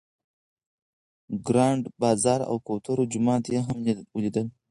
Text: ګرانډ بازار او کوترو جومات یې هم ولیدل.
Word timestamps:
ګرانډ 1.47 1.83
بازار 2.01 2.39
او 2.49 2.55
کوترو 2.67 3.03
جومات 3.11 3.43
یې 3.53 3.59
هم 3.67 3.77
ولیدل. 4.15 4.47